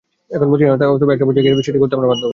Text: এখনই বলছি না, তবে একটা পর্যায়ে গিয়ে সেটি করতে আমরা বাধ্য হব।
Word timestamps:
এখনই 0.35 0.49
বলছি 0.51 0.63
না, 0.65 0.73
তবে 1.01 1.13
একটা 1.15 1.25
পর্যায়ে 1.27 1.43
গিয়ে 1.45 1.65
সেটি 1.67 1.79
করতে 1.81 1.95
আমরা 1.97 2.09
বাধ্য 2.11 2.23
হব। 2.25 2.29